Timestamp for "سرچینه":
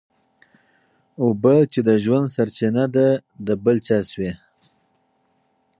2.35-2.85